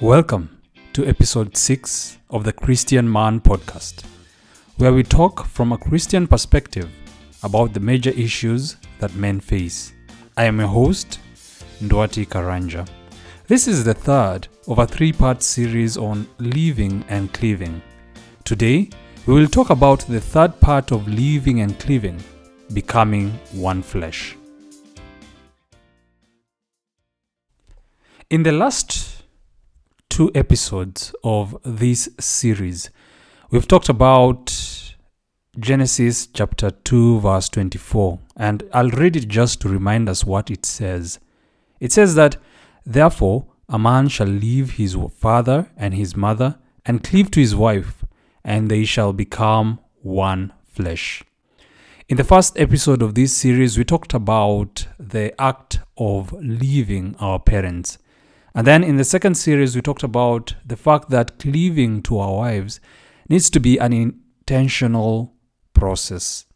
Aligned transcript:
Welcome 0.00 0.60
to 0.92 1.04
episode 1.06 1.56
6 1.56 2.18
of 2.30 2.44
the 2.44 2.52
Christian 2.52 3.10
Man 3.10 3.40
podcast, 3.40 4.04
where 4.76 4.92
we 4.92 5.02
talk 5.02 5.44
from 5.44 5.72
a 5.72 5.76
Christian 5.76 6.28
perspective 6.28 6.88
about 7.42 7.72
the 7.74 7.80
major 7.80 8.10
issues 8.10 8.76
that 9.00 9.12
men 9.16 9.40
face. 9.40 9.92
I 10.36 10.44
am 10.44 10.60
your 10.60 10.68
host, 10.68 11.18
Nduati 11.82 12.28
Karanja. 12.28 12.88
This 13.48 13.66
is 13.66 13.82
the 13.82 13.92
third 13.92 14.46
of 14.68 14.78
a 14.78 14.86
three 14.86 15.12
part 15.12 15.42
series 15.42 15.96
on 15.96 16.28
leaving 16.38 17.04
and 17.08 17.32
cleaving. 17.32 17.82
Today, 18.44 18.90
we 19.26 19.34
will 19.34 19.48
talk 19.48 19.70
about 19.70 20.06
the 20.06 20.20
third 20.20 20.60
part 20.60 20.92
of 20.92 21.08
leaving 21.08 21.60
and 21.60 21.76
cleaving, 21.80 22.22
becoming 22.72 23.30
one 23.50 23.82
flesh. 23.82 24.36
In 28.30 28.44
the 28.44 28.52
last 28.52 29.07
two 30.18 30.32
episodes 30.34 31.14
of 31.22 31.56
this 31.64 32.08
series, 32.18 32.90
we've 33.52 33.68
talked 33.68 33.88
about 33.88 34.52
Genesis 35.60 36.26
chapter 36.26 36.72
2, 36.72 37.20
verse 37.20 37.48
24, 37.48 38.18
and 38.36 38.64
I'll 38.72 38.90
read 38.90 39.14
it 39.14 39.28
just 39.28 39.60
to 39.60 39.68
remind 39.68 40.08
us 40.08 40.24
what 40.24 40.50
it 40.50 40.66
says. 40.66 41.20
It 41.78 41.92
says 41.92 42.16
that, 42.16 42.36
Therefore, 42.84 43.46
a 43.68 43.78
man 43.78 44.08
shall 44.08 44.26
leave 44.26 44.72
his 44.72 44.96
father 45.14 45.70
and 45.76 45.94
his 45.94 46.16
mother 46.16 46.58
and 46.84 47.04
cleave 47.04 47.30
to 47.30 47.38
his 47.38 47.54
wife, 47.54 48.04
and 48.42 48.68
they 48.68 48.84
shall 48.84 49.12
become 49.12 49.78
one 50.02 50.52
flesh. 50.64 51.22
In 52.08 52.16
the 52.16 52.24
first 52.24 52.58
episode 52.58 53.02
of 53.02 53.14
this 53.14 53.36
series, 53.36 53.78
we 53.78 53.84
talked 53.84 54.14
about 54.14 54.88
the 54.98 55.40
act 55.40 55.78
of 55.96 56.32
leaving 56.32 57.14
our 57.20 57.38
parents. 57.38 57.98
And 58.54 58.66
then 58.66 58.82
in 58.82 58.96
the 58.96 59.04
second 59.04 59.34
series, 59.36 59.76
we 59.76 59.82
talked 59.82 60.02
about 60.02 60.54
the 60.64 60.76
fact 60.76 61.10
that 61.10 61.38
cleaving 61.38 62.02
to 62.02 62.18
our 62.18 62.34
wives 62.34 62.80
needs 63.28 63.50
to 63.50 63.60
be 63.60 63.78
an 63.78 63.92
intentional 63.92 65.34
process. 65.74 66.46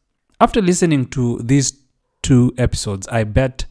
After 0.40 0.60
listening 0.60 1.06
to 1.10 1.38
these 1.38 1.80
two 2.22 2.52
episodes, 2.58 3.06
I 3.08 3.24
bet 3.24 3.66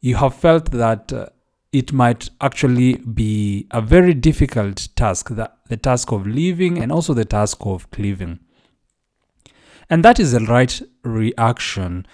you 0.00 0.16
have 0.16 0.34
felt 0.34 0.70
that 0.70 1.12
uh, 1.12 1.26
it 1.72 1.92
might 1.92 2.30
actually 2.40 2.94
be 2.94 3.66
a 3.70 3.80
very 3.80 4.14
difficult 4.14 4.88
task 4.96 5.28
the, 5.28 5.50
the 5.68 5.76
task 5.76 6.12
of 6.12 6.26
leaving 6.26 6.78
and 6.78 6.90
also 6.90 7.12
the 7.12 7.24
task 7.24 7.58
of 7.60 7.90
cleaving. 7.90 8.38
And 9.90 10.04
that 10.04 10.18
is 10.18 10.32
the 10.32 10.40
right 10.40 10.80
reaction 11.02 12.06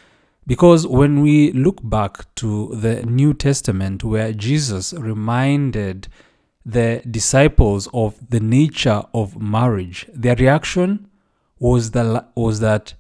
because 0.47 0.87
when 0.87 1.23
we 1.23 1.53
look 1.53 1.79
back 1.83 2.33
to 2.37 2.75
the 2.75 3.03
New 3.03 3.33
Testament, 3.33 4.05
where 4.05 4.33
Jesus 4.33 4.93
reminded 4.93 6.09
the 6.67 7.03
disciples 7.11 7.89
of 7.95 8.31
the 8.31 8.41
nature 8.41 9.03
of 9.15 9.41
marriage, 9.41 10.07
their 10.13 10.37
reaction 10.37 11.09
was, 11.59 11.93
the, 11.93 12.27
was 12.35 12.61
that 12.61 12.95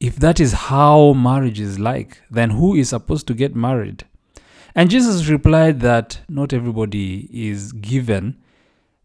if 0.00 0.16
that 0.16 0.40
is 0.40 0.52
how 0.52 1.12
marriage 1.14 1.60
is 1.60 1.78
like, 1.78 2.20
then 2.30 2.50
who 2.50 2.74
is 2.74 2.90
supposed 2.90 3.26
to 3.28 3.34
get 3.34 3.54
married? 3.54 4.04
And 4.74 4.90
Jesus 4.90 5.28
replied 5.28 5.80
that 5.80 6.20
not 6.28 6.52
everybody 6.52 7.28
is 7.32 7.72
given 7.72 8.36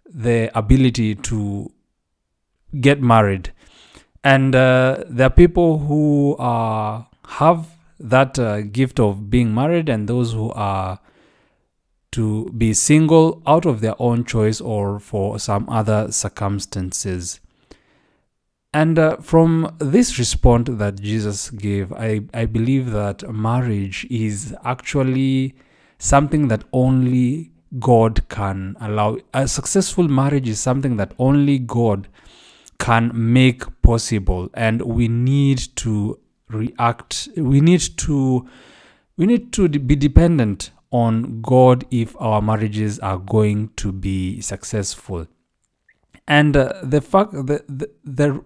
the 0.09 0.49
ability 0.57 1.15
to 1.15 1.71
get 2.79 3.01
married. 3.01 3.51
And 4.23 4.55
uh, 4.55 5.03
there 5.07 5.27
are 5.27 5.29
people 5.29 5.79
who 5.79 6.35
have 6.39 7.76
that 7.99 8.37
uh, 8.37 8.61
gift 8.61 8.99
of 8.99 9.29
being 9.29 9.53
married 9.53 9.89
and 9.89 10.07
those 10.07 10.33
who 10.33 10.51
are 10.51 10.99
to 12.11 12.45
be 12.57 12.73
single 12.73 13.41
out 13.45 13.65
of 13.65 13.81
their 13.81 13.95
own 13.99 14.23
choice 14.23 14.61
or 14.61 14.99
for 14.99 15.39
some 15.39 15.69
other 15.69 16.11
circumstances. 16.11 17.39
And 18.73 18.99
uh, 18.99 19.17
from 19.17 19.75
this 19.79 20.19
response 20.19 20.69
that 20.71 21.01
Jesus 21.01 21.49
gave, 21.49 21.91
I, 21.93 22.21
I 22.33 22.45
believe 22.45 22.91
that 22.91 23.27
marriage 23.33 24.05
is 24.09 24.55
actually 24.63 25.55
something 25.97 26.47
that 26.49 26.63
only 26.71 27.51
God 27.79 28.27
can 28.29 28.75
allow. 28.79 29.17
A 29.33 29.47
successful 29.47 30.07
marriage 30.07 30.47
is 30.47 30.59
something 30.59 30.97
that 30.97 31.13
only 31.17 31.59
God 31.59 32.07
can 32.79 33.11
make 33.13 33.63
possible, 33.81 34.49
and 34.53 34.81
we 34.81 35.07
need 35.07 35.59
to 35.77 36.19
react. 36.49 37.29
We 37.35 37.61
need 37.61 37.81
to 37.97 38.47
we 39.17 39.25
need 39.25 39.51
to 39.53 39.67
be 39.67 39.95
dependent 39.95 40.71
on 40.91 41.41
God 41.41 41.85
if 41.91 42.15
our 42.19 42.41
marriages 42.41 42.99
are 42.99 43.17
going 43.17 43.69
to 43.77 43.91
be 43.91 44.41
successful. 44.41 45.27
And 46.27 46.55
uh, 46.55 46.73
the 46.83 47.01
fact 47.01 47.31
the, 47.31 47.63
the 47.67 47.89
the 48.03 48.43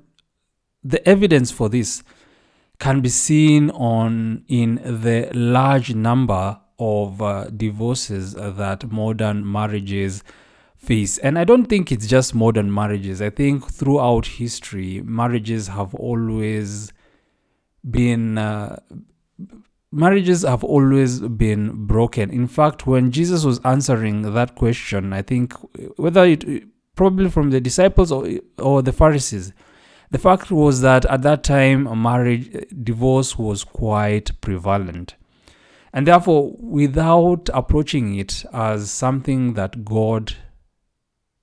the 0.83 1.07
evidence 1.07 1.51
for 1.51 1.69
this 1.69 2.03
can 2.79 3.01
be 3.01 3.09
seen 3.09 3.69
on 3.71 4.43
in 4.47 4.75
the 4.75 5.29
large 5.33 5.93
number 5.93 6.59
of 6.79 7.21
uh, 7.21 7.45
divorces 7.55 8.33
that 8.33 8.91
modern 8.91 9.49
marriages 9.49 10.23
face 10.75 11.19
and 11.19 11.37
i 11.37 11.43
don't 11.43 11.65
think 11.65 11.91
it's 11.91 12.07
just 12.07 12.33
modern 12.33 12.73
marriages 12.73 13.21
i 13.21 13.29
think 13.29 13.69
throughout 13.69 14.25
history 14.25 14.99
marriages 15.05 15.67
have 15.67 15.93
always 15.93 16.91
been 17.89 18.37
uh, 18.37 18.79
marriages 19.91 20.43
have 20.43 20.63
always 20.63 21.19
been 21.19 21.85
broken. 21.85 22.29
In 22.29 22.47
fact 22.47 22.87
when 22.87 23.11
jesus 23.11 23.43
was 23.43 23.59
answering 23.65 24.33
that 24.33 24.55
question 24.55 25.13
i 25.13 25.21
think 25.21 25.53
whether 25.97 26.23
it 26.25 26.45
probably 26.95 27.29
from 27.29 27.49
the 27.49 27.59
disciples 27.59 28.11
or, 28.11 28.27
or 28.59 28.81
the 28.81 28.91
pharisees 28.91 29.53
the 30.11 30.17
fact 30.17 30.51
was 30.51 30.81
that 30.81 31.05
at 31.05 31.21
that 31.21 31.41
time 31.41 32.01
marriage 32.01 32.65
divorce 32.83 33.39
was 33.39 33.63
quite 33.63 34.39
prevalent. 34.41 35.15
And 35.93 36.05
therefore 36.05 36.53
without 36.59 37.49
approaching 37.53 38.15
it 38.15 38.45
as 38.53 38.91
something 38.91 39.53
that 39.53 39.83
god 39.85 40.35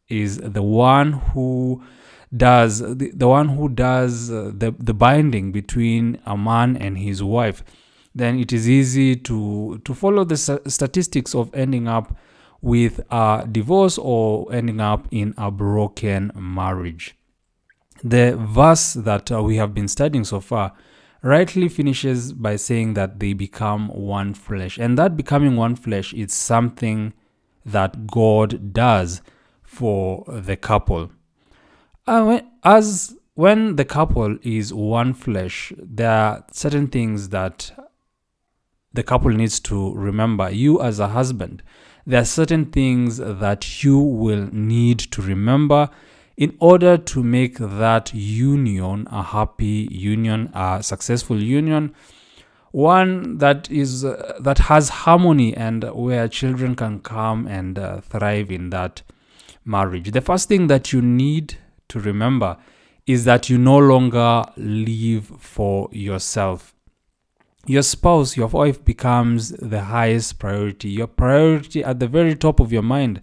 is 0.08 0.36
the 0.38 0.62
one 0.62 1.12
who 1.12 1.82
does 2.36 2.80
the, 2.80 3.10
the 3.14 3.28
one 3.28 3.48
who 3.48 3.68
does 3.68 4.30
uh, 4.30 4.50
the, 4.54 4.74
the 4.78 4.94
binding 4.94 5.50
between 5.52 6.20
a 6.26 6.36
man 6.36 6.76
and 6.76 6.98
his 6.98 7.22
wife 7.22 7.62
then 8.14 8.38
it 8.38 8.52
is 8.52 8.68
easy 8.68 9.16
to 9.16 9.80
to 9.84 9.94
follow 9.94 10.24
the 10.24 10.36
statistics 10.36 11.34
of 11.34 11.54
ending 11.54 11.88
up 11.88 12.16
with 12.60 13.00
a 13.10 13.46
divorce 13.50 13.98
or 13.98 14.52
ending 14.52 14.80
up 14.80 15.06
in 15.10 15.32
a 15.38 15.50
broken 15.50 16.30
marriage 16.34 17.14
the 18.04 18.36
verse 18.36 18.94
that 18.94 19.30
uh, 19.32 19.42
we 19.42 19.56
have 19.56 19.74
been 19.74 19.88
studying 19.88 20.24
so 20.24 20.40
far 20.40 20.72
rightly 21.22 21.68
finishes 21.68 22.32
by 22.32 22.56
saying 22.56 22.94
that 22.94 23.18
they 23.18 23.32
become 23.32 23.88
one 23.88 24.34
flesh. 24.34 24.78
And 24.78 24.96
that 24.98 25.16
becoming 25.16 25.56
one 25.56 25.76
flesh 25.76 26.12
is 26.14 26.32
something 26.32 27.12
that 27.64 28.06
God 28.06 28.72
does 28.72 29.20
for 29.62 30.24
the 30.28 30.56
couple. 30.56 31.10
As 32.08 33.16
when 33.34 33.76
the 33.76 33.84
couple 33.84 34.38
is 34.42 34.72
one 34.72 35.12
flesh, 35.12 35.72
there 35.76 36.10
are 36.10 36.44
certain 36.50 36.88
things 36.88 37.28
that 37.28 37.70
the 38.94 39.02
couple 39.02 39.30
needs 39.30 39.60
to 39.60 39.94
remember. 39.94 40.50
You, 40.50 40.80
as 40.80 41.00
a 41.00 41.08
husband, 41.08 41.62
there 42.06 42.22
are 42.22 42.24
certain 42.24 42.66
things 42.66 43.18
that 43.18 43.84
you 43.84 43.98
will 43.98 44.48
need 44.50 44.98
to 44.98 45.20
remember 45.20 45.90
in 46.38 46.56
order 46.60 46.96
to 46.96 47.22
make 47.22 47.58
that 47.58 48.14
union 48.14 49.06
a 49.10 49.22
happy 49.22 49.88
union, 49.90 50.50
a 50.54 50.82
successful 50.82 51.42
union, 51.42 51.94
one 52.70 53.36
that 53.38 53.70
is 53.70 54.04
uh, 54.04 54.38
that 54.40 54.58
has 54.58 54.88
harmony 54.88 55.54
and 55.54 55.84
where 55.92 56.26
children 56.26 56.74
can 56.74 57.00
come 57.00 57.46
and 57.46 57.78
uh, 57.78 58.00
thrive 58.00 58.50
in 58.50 58.70
that 58.70 59.02
marriage. 59.64 60.12
The 60.12 60.22
first 60.22 60.48
thing 60.48 60.68
that 60.68 60.92
you 60.92 61.02
need 61.02 61.58
to 61.88 62.00
remember 62.00 62.56
is 63.06 63.24
that 63.24 63.48
you 63.48 63.58
no 63.58 63.78
longer 63.78 64.44
live 64.56 65.26
for 65.38 65.88
yourself. 65.92 66.74
Your 67.66 67.82
spouse, 67.82 68.36
your 68.36 68.48
wife 68.48 68.84
becomes 68.84 69.50
the 69.50 69.82
highest 69.82 70.38
priority. 70.38 70.90
Your 70.90 71.06
priority 71.06 71.82
at 71.82 72.00
the 72.00 72.06
very 72.06 72.34
top 72.34 72.60
of 72.60 72.72
your 72.72 72.82
mind 72.82 73.22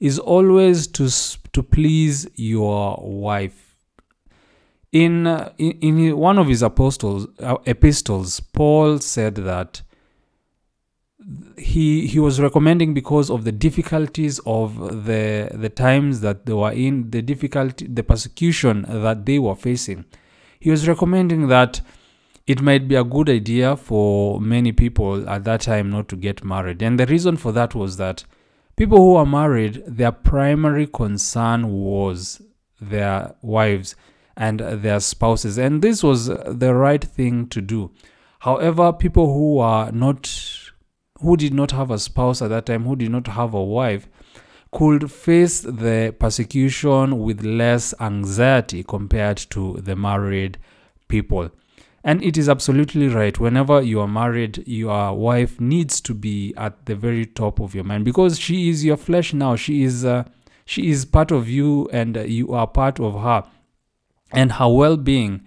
is 0.00 0.18
always 0.18 0.86
to 0.86 1.08
to 1.52 1.62
please 1.62 2.28
your 2.36 2.98
wife. 3.02 3.76
In, 4.92 5.26
in, 5.58 5.72
in 5.82 6.16
one 6.16 6.38
of 6.38 6.48
his 6.48 6.62
apostles 6.62 7.26
uh, 7.40 7.56
epistles, 7.66 8.40
Paul 8.40 9.00
said 9.00 9.34
that 9.36 9.82
he 11.56 12.06
he 12.06 12.18
was 12.18 12.40
recommending 12.40 12.94
because 12.94 13.30
of 13.30 13.44
the 13.44 13.52
difficulties 13.52 14.40
of 14.46 15.04
the 15.04 15.50
the 15.52 15.68
times 15.68 16.20
that 16.20 16.46
they 16.46 16.52
were 16.52 16.72
in, 16.72 17.10
the 17.10 17.22
difficulty, 17.22 17.86
the 17.86 18.02
persecution 18.02 18.86
that 18.88 19.26
they 19.26 19.38
were 19.38 19.56
facing. 19.56 20.04
He 20.60 20.70
was 20.70 20.88
recommending 20.88 21.48
that 21.48 21.80
it 22.46 22.62
might 22.62 22.88
be 22.88 22.94
a 22.94 23.04
good 23.04 23.28
idea 23.28 23.76
for 23.76 24.40
many 24.40 24.72
people 24.72 25.28
at 25.28 25.44
that 25.44 25.60
time 25.62 25.90
not 25.90 26.08
to 26.08 26.16
get 26.16 26.44
married, 26.44 26.82
and 26.82 26.98
the 26.98 27.06
reason 27.06 27.36
for 27.36 27.52
that 27.52 27.74
was 27.74 27.98
that 27.98 28.24
people 28.76 28.98
who 28.98 29.16
are 29.16 29.26
married, 29.26 29.82
their 29.86 30.12
primary 30.12 30.86
concern 30.86 31.68
was 31.68 32.40
their 32.80 33.34
wives 33.42 33.96
and 34.36 34.60
their 34.60 35.00
spouses, 35.00 35.58
and 35.58 35.82
this 35.82 36.02
was 36.02 36.26
the 36.28 36.74
right 36.74 37.04
thing 37.04 37.48
to 37.48 37.60
do. 37.60 37.90
However, 38.38 38.92
people 38.92 39.34
who 39.34 39.58
are 39.58 39.90
not, 39.90 40.26
who 41.20 41.36
did 41.36 41.54
not 41.54 41.70
have 41.72 41.90
a 41.90 41.98
spouse 41.98 42.42
at 42.42 42.48
that 42.48 42.66
time, 42.66 42.84
who 42.84 42.96
did 42.96 43.10
not 43.10 43.26
have 43.28 43.54
a 43.54 43.62
wife, 43.62 44.08
could 44.70 45.10
face 45.10 45.60
the 45.60 46.14
persecution 46.18 47.18
with 47.20 47.42
less 47.44 47.94
anxiety 48.00 48.84
compared 48.84 49.36
to 49.36 49.74
the 49.82 49.96
married 49.96 50.58
people. 51.08 51.50
And 52.04 52.22
it 52.22 52.38
is 52.38 52.48
absolutely 52.48 53.08
right. 53.08 53.38
Whenever 53.38 53.82
you 53.82 54.00
are 54.00 54.08
married, 54.08 54.62
your 54.66 55.12
wife 55.14 55.60
needs 55.60 56.00
to 56.02 56.14
be 56.14 56.54
at 56.56 56.86
the 56.86 56.94
very 56.94 57.26
top 57.26 57.60
of 57.60 57.74
your 57.74 57.84
mind 57.84 58.04
because 58.04 58.38
she 58.38 58.68
is 58.68 58.84
your 58.84 58.96
flesh 58.96 59.34
now. 59.34 59.56
She 59.56 59.82
is 59.82 60.04
uh, 60.04 60.24
she 60.64 60.90
is 60.90 61.04
part 61.04 61.30
of 61.30 61.48
you, 61.48 61.88
and 61.92 62.16
you 62.16 62.52
are 62.52 62.66
part 62.66 63.00
of 63.00 63.20
her. 63.20 63.44
And 64.32 64.52
her 64.52 64.68
well-being 64.68 65.46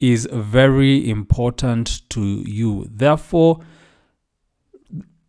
is 0.00 0.28
very 0.32 1.08
important 1.08 2.02
to 2.10 2.20
you. 2.20 2.88
Therefore, 2.90 3.60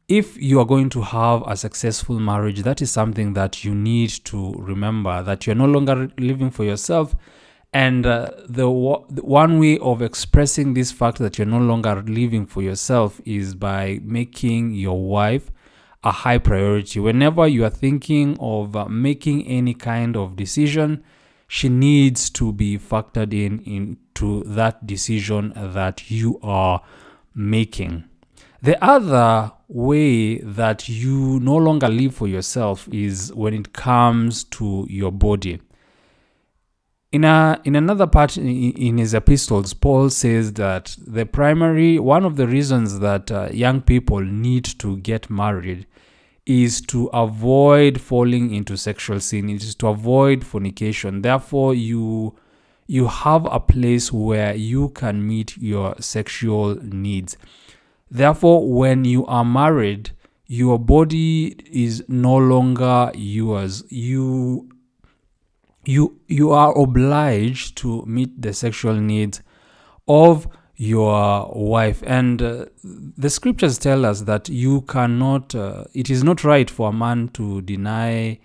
if 0.08 0.42
you 0.42 0.60
are 0.60 0.66
going 0.66 0.90
to 0.90 1.02
have 1.02 1.44
a 1.46 1.58
successful 1.58 2.20
marriage, 2.20 2.62
that 2.62 2.82
is 2.82 2.90
something 2.90 3.34
that 3.34 3.66
you 3.66 3.76
need 3.76 4.10
to 4.10 4.54
remember 4.54 5.22
that 5.24 5.46
you're 5.46 5.56
no 5.56 5.66
longer 5.66 6.10
living 6.18 6.50
for 6.50 6.64
yourself. 6.64 7.14
And 7.74 8.06
uh, 8.06 8.32
the, 8.48 8.66
the 9.10 9.22
one 9.26 9.60
way 9.60 9.78
of 9.80 10.02
expressing 10.02 10.74
this 10.74 10.94
fact 10.94 11.18
that 11.18 11.38
you're 11.38 11.46
no 11.46 11.60
longer 11.60 12.02
living 12.02 12.46
for 12.46 12.62
yourself 12.62 13.20
is 13.26 13.54
by 13.54 14.00
making 14.02 14.74
your 14.74 15.06
wife 15.06 15.52
a 16.04 16.12
high 16.12 16.38
priority. 16.38 17.02
Whenever 17.02 17.46
you 17.46 17.66
are 17.66 17.70
thinking 17.70 18.38
of 18.40 18.78
uh, 18.78 18.86
making 18.86 19.46
any 19.46 19.74
kind 19.74 20.16
of 20.16 20.38
decision, 20.38 21.04
she 21.50 21.68
needs 21.68 22.30
to 22.30 22.54
be 22.54 22.78
factored 22.78 23.34
in 23.34 23.60
into 23.60 24.44
that 24.46 24.88
decision 24.88 25.52
that 25.56 26.10
you 26.10 26.40
are 26.42 26.82
making. 27.36 28.06
The 28.68 28.84
other 28.84 29.54
way 29.70 30.40
that 30.40 30.90
you 30.90 31.40
no 31.40 31.56
longer 31.56 31.88
live 31.88 32.14
for 32.14 32.28
yourself 32.28 32.90
is 32.92 33.34
when 33.34 33.54
it 33.54 33.72
comes 33.72 34.44
to 34.44 34.86
your 34.90 35.10
body. 35.10 35.62
In, 37.14 37.24
a, 37.24 37.62
in 37.64 37.78
another 37.78 38.08
part 38.08 38.36
in, 38.36 38.98
his 38.98 39.14
epistles, 39.14 39.74
Paul 39.74 40.10
says 40.10 40.52
that 40.56 40.98
the 41.08 41.26
primary, 41.26 41.98
one 41.98 42.26
of 42.26 42.36
the 42.36 42.46
reasons 42.46 43.00
that 43.00 43.32
uh, 43.32 43.48
young 43.54 43.80
people 43.80 44.20
need 44.20 44.66
to 44.80 44.98
get 44.98 45.30
married 45.30 45.88
is 46.46 46.82
to 46.88 47.06
avoid 47.14 48.02
falling 48.02 48.54
into 48.54 48.76
sexual 48.76 49.22
sin, 49.22 49.50
it 49.50 49.64
is 49.64 49.76
to 49.76 49.88
avoid 49.88 50.46
fornication. 50.46 51.22
Therefore, 51.22 51.74
you 51.74 52.36
you 52.86 53.08
have 53.08 53.46
a 53.46 53.62
place 53.62 54.12
where 54.12 54.54
you 54.56 54.90
can 54.90 55.26
meet 55.26 55.58
your 55.58 55.96
sexual 56.00 56.76
needs. 56.84 57.38
Therefore, 58.10 58.72
when 58.72 59.06
you 59.06 59.26
are 59.26 59.46
married, 59.46 60.12
your 60.46 60.80
body 60.80 61.58
is 61.70 62.04
no 62.08 62.38
longer 62.38 63.12
yours. 63.16 63.84
You 63.90 64.70
you 65.86 66.20
you 66.28 66.52
are 66.52 66.78
obliged 66.78 67.78
to 67.78 68.06
meet 68.06 68.42
the 68.42 68.54
sexual 68.54 68.96
needs 68.96 69.42
of 70.08 70.48
your 70.76 71.52
wife 71.56 72.04
and 72.06 72.42
uh, 72.42 72.66
the 72.84 73.30
scriptures 73.30 73.80
tell 73.80 74.06
us 74.06 74.22
that 74.22 74.48
you 74.48 74.82
cannot 74.82 75.56
uh, 75.56 75.84
it 75.94 76.10
is 76.10 76.24
not 76.24 76.44
right 76.44 76.70
for 76.70 76.90
a 76.90 76.94
man 76.94 77.28
to 77.30 77.62
deny 77.64 78.38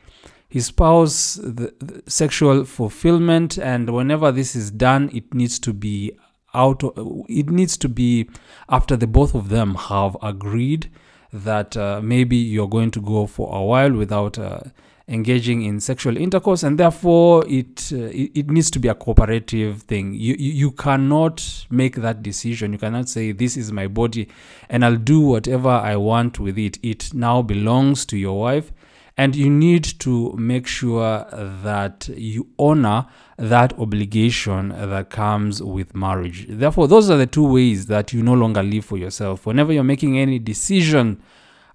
his 0.48 0.66
spouse 0.66 1.34
the, 1.34 1.74
the 1.80 2.02
sexual 2.10 2.64
fulfillment 2.64 3.58
and 3.58 3.90
whenever 3.90 4.32
this 4.32 4.56
is 4.56 4.70
done 4.70 5.10
it 5.12 5.34
needs 5.34 5.58
to 5.58 5.74
be 5.74 6.10
out 6.54 6.82
it 7.28 7.48
needs 7.48 7.76
to 7.76 7.88
be 7.88 8.28
after 8.68 8.96
the 8.96 9.06
both 9.06 9.34
of 9.34 9.48
them 9.48 9.74
have 9.74 10.16
agreed 10.22 10.90
that 11.32 11.76
uh, 11.76 12.00
maybe 12.02 12.36
you're 12.36 12.68
going 12.68 12.90
to 12.90 13.00
go 13.00 13.26
for 13.26 13.54
a 13.54 13.62
while 13.62 13.92
without 13.92 14.38
uh, 14.38 14.60
engaging 15.08 15.62
in 15.62 15.80
sexual 15.80 16.16
intercourse 16.16 16.62
and 16.62 16.78
therefore 16.78 17.44
it, 17.48 17.90
uh, 17.92 18.08
it, 18.12 18.50
needs 18.50 18.70
to 18.70 18.78
be 18.78 18.88
a 18.88 18.94
cooperative 18.94 19.82
thing. 19.82 20.14
You 20.14 20.34
you 20.38 20.70
cannot 20.72 21.66
make 21.70 21.96
that 21.96 22.22
decision. 22.22 22.72
You 22.72 22.78
cannot 22.78 23.08
say 23.08 23.32
this 23.32 23.56
is 23.56 23.72
my 23.72 23.86
body 23.88 24.28
and 24.68 24.84
I'll 24.84 24.96
do 24.96 25.20
whatever 25.20 25.70
I 25.70 25.96
want 25.96 26.38
with 26.38 26.58
it. 26.58 26.78
It 26.82 27.12
now 27.14 27.42
belongs 27.42 28.06
to 28.06 28.16
your 28.16 28.38
wife. 28.38 28.72
And 29.18 29.36
you 29.36 29.50
need 29.50 29.84
to 30.00 30.32
make 30.38 30.66
sure 30.66 31.26
that 31.62 32.08
you 32.08 32.48
honor 32.58 33.06
that 33.42 33.76
obligation 33.76 34.68
that 34.68 35.10
comes 35.10 35.60
with 35.60 35.96
marriage. 35.96 36.46
Therefore, 36.48 36.86
those 36.86 37.10
are 37.10 37.16
the 37.16 37.26
two 37.26 37.44
ways 37.44 37.86
that 37.86 38.12
you 38.12 38.22
no 38.22 38.34
longer 38.34 38.62
live 38.62 38.84
for 38.84 38.96
yourself. 38.96 39.46
Whenever 39.46 39.72
you're 39.72 39.82
making 39.82 40.16
any 40.16 40.38
decision 40.38 41.20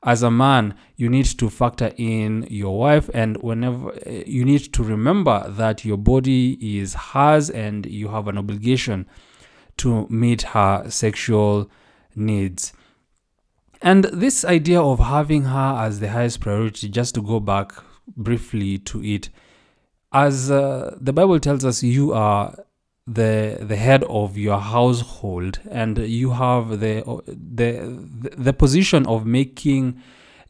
as 0.01 0.23
a 0.23 0.31
man, 0.31 0.75
you 0.95 1.09
need 1.09 1.25
to 1.25 1.49
factor 1.49 1.91
in 1.97 2.47
your 2.49 2.79
wife, 2.79 3.09
and 3.13 3.35
whenever 3.43 3.91
eh, 4.05 4.23
you 4.25 4.45
need 4.45 4.71
to 4.73 4.81
remember 4.81 5.43
that 5.49 5.83
your 5.83 5.97
body 5.97 6.57
is 6.79 6.93
hers 6.93 7.49
and 7.49 7.85
you 7.85 8.07
have 8.07 8.29
an 8.29 8.37
obligation 8.37 9.05
to 9.75 10.07
meet 10.09 10.43
her 10.43 10.89
sexual 10.89 11.69
needs. 12.15 12.71
And 13.81 14.05
this 14.05 14.45
idea 14.45 14.81
of 14.81 14.99
having 14.99 15.43
her 15.43 15.75
as 15.79 15.99
the 15.99 16.11
highest 16.11 16.39
priority, 16.39 16.87
just 16.87 17.13
to 17.15 17.21
go 17.21 17.41
back 17.41 17.73
briefly 18.15 18.77
to 18.77 19.03
it, 19.03 19.29
as 20.11 20.49
uh, 20.49 20.95
the 20.99 21.13
Bible 21.13 21.39
tells 21.39 21.65
us, 21.65 21.83
you 21.83 22.13
are 22.13 22.55
the 23.05 23.57
the 23.61 23.75
head 23.75 24.03
of 24.05 24.37
your 24.37 24.59
household, 24.59 25.59
and 25.69 25.97
you 25.97 26.31
have 26.31 26.79
the 26.79 27.03
the 27.25 28.33
the 28.37 28.53
position 28.53 29.05
of 29.07 29.25
making 29.25 30.01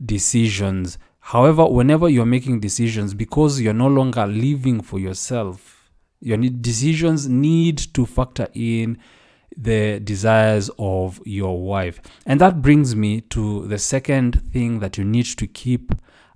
decisions. 0.03 0.97
However, 1.19 1.65
whenever 1.65 2.07
you're 2.07 2.25
making 2.25 2.61
decisions, 2.61 3.13
because 3.13 3.59
you're 3.59 3.73
no 3.73 3.87
longer 3.87 4.25
living 4.25 4.81
for 4.81 4.97
yourself, 4.97 5.89
your 6.21 6.37
decisions 6.37 7.27
need 7.27 7.77
to 7.93 8.05
factor 8.05 8.47
in 8.53 8.97
the 9.55 9.99
desires 9.99 10.69
of 10.77 11.19
your 11.25 11.59
wife. 11.61 11.99
And 12.25 12.39
that 12.41 12.61
brings 12.61 12.95
me 12.95 13.21
to 13.21 13.67
the 13.67 13.79
second 13.79 14.41
thing 14.51 14.79
that 14.79 14.97
you 14.97 15.03
need 15.03 15.25
to 15.25 15.47
keep 15.47 15.91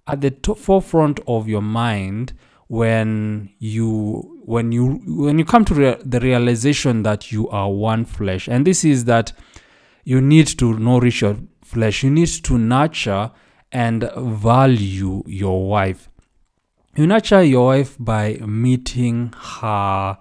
at 0.08 0.22
the 0.22 0.32
forefront 0.56 1.20
of 1.28 1.48
your 1.48 1.62
mind 1.62 2.34
when 2.72 3.50
you 3.60 4.40
when 4.46 4.72
you 4.72 5.01
when 5.06 5.38
you 5.38 5.44
come 5.44 5.66
to 5.66 5.74
rea- 5.74 5.98
the 6.06 6.22
realization 6.22 7.04
that 7.04 7.30
you 7.30 7.50
are 7.50 7.70
one 7.70 8.06
flesh. 8.06 8.48
And 8.48 8.66
this 8.66 8.86
is 8.86 9.04
that 9.06 9.34
you 10.06 10.22
need 10.22 10.48
to 10.60 10.80
nourish 10.80 11.22
your 11.22 11.36
flesh. 11.62 12.01
You 12.01 12.10
need 12.10 12.30
to 12.30 12.58
nurture 12.58 13.32
and 13.74 14.10
value 14.16 15.22
your 15.28 15.68
wife. 15.68 16.08
You 16.96 17.08
nurture 17.08 17.44
your 17.44 17.66
wife 17.68 17.98
by 18.00 18.36
meeting 18.38 19.34
her 19.36 20.18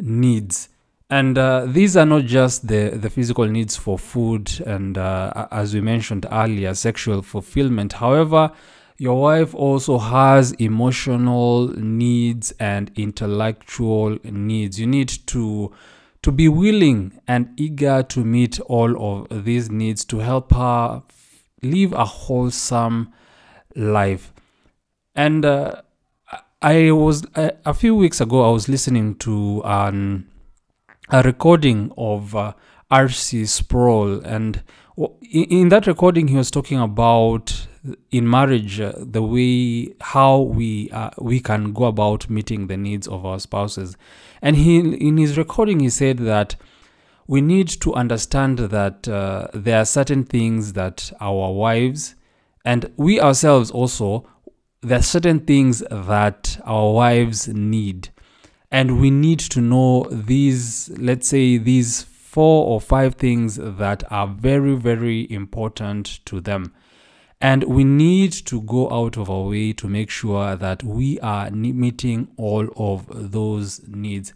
needs. 0.00 0.70
And 1.10 1.36
uh, 1.36 1.66
these 1.66 1.98
are 1.98 2.06
not 2.06 2.24
just 2.24 2.66
the, 2.66 2.90
the 2.96 3.10
physical 3.10 3.46
needs 3.46 3.76
for 3.76 3.98
food 3.98 4.50
and, 4.66 4.96
uh, 4.96 5.48
as 5.50 5.74
we 5.74 5.80
mentioned 5.80 6.26
earlier, 6.30 6.74
sexual 6.74 7.22
fulfillment. 7.22 7.94
However, 7.94 8.52
your 8.98 9.20
wife 9.20 9.54
also 9.54 9.98
has 9.98 10.52
emotional 10.52 11.68
needs 11.68 12.52
and 12.58 12.90
intellectual 12.96 14.18
needs. 14.24 14.80
You 14.80 14.86
need 14.86 15.08
to 15.28 15.72
to 16.22 16.32
be 16.32 16.48
willing 16.48 17.20
and 17.28 17.48
eager 17.56 18.02
to 18.02 18.24
meet 18.24 18.58
all 18.62 19.22
of 19.30 19.44
these 19.44 19.70
needs 19.70 20.04
to 20.06 20.18
help 20.18 20.52
her 20.52 21.02
live 21.62 21.92
a 21.92 22.04
wholesome 22.04 23.12
life. 23.76 24.32
And 25.14 25.44
uh, 25.44 25.82
I 26.60 26.90
was 26.90 27.24
a, 27.36 27.52
a 27.64 27.72
few 27.72 27.94
weeks 27.94 28.20
ago. 28.20 28.48
I 28.48 28.52
was 28.52 28.68
listening 28.68 29.14
to 29.16 29.62
an 29.64 30.28
a 31.10 31.22
recording 31.22 31.92
of 31.96 32.34
uh, 32.34 32.52
R.C. 32.90 33.46
Sproul, 33.46 34.20
and 34.20 34.62
in 35.30 35.68
that 35.68 35.86
recording, 35.86 36.28
he 36.28 36.36
was 36.36 36.50
talking 36.50 36.78
about 36.80 37.66
in 38.10 38.28
marriage 38.28 38.80
uh, 38.80 38.92
the 38.96 39.22
way 39.22 39.94
how 40.00 40.40
we 40.40 40.90
uh, 40.90 41.10
we 41.18 41.40
can 41.40 41.72
go 41.72 41.84
about 41.84 42.28
meeting 42.28 42.66
the 42.66 42.76
needs 42.76 43.06
of 43.06 43.24
our 43.24 43.38
spouses, 43.38 43.96
and 44.42 44.56
he 44.56 44.78
in 44.78 45.16
his 45.16 45.38
recording 45.38 45.80
he 45.80 45.90
said 45.90 46.18
that 46.18 46.56
we 47.26 47.40
need 47.40 47.68
to 47.68 47.94
understand 47.94 48.58
that 48.58 49.06
uh, 49.06 49.48
there 49.54 49.80
are 49.80 49.84
certain 49.84 50.24
things 50.24 50.72
that 50.72 51.12
our 51.20 51.52
wives 51.52 52.14
and 52.64 52.90
we 52.96 53.20
ourselves 53.20 53.70
also 53.70 54.26
there 54.80 54.98
are 54.98 55.02
certain 55.02 55.40
things 55.40 55.82
that 55.90 56.60
our 56.64 56.92
wives 56.92 57.48
need. 57.48 58.10
And 58.70 59.00
we 59.00 59.10
need 59.10 59.38
to 59.40 59.60
know 59.60 60.06
these 60.10 60.90
let's 60.98 61.28
say 61.28 61.56
these 61.56 62.02
four 62.32 62.66
or 62.66 62.80
five 62.80 63.14
things 63.14 63.56
that 63.56 64.02
are 64.10 64.26
very 64.26 64.74
very 64.74 65.20
important 65.30 66.04
to 66.24 66.40
them 66.40 66.72
And 67.40 67.64
we 67.64 67.84
need 67.84 68.32
to 68.46 68.60
go 68.62 68.90
out 68.90 69.16
of 69.16 69.30
our 69.30 69.44
way 69.48 69.72
to 69.74 69.88
make 69.88 70.10
sure 70.10 70.56
that 70.56 70.82
we 70.82 71.20
are 71.20 71.50
meeting 71.50 72.28
all 72.36 72.68
of 72.76 73.06
those 73.32 73.80
needs. 73.86 74.34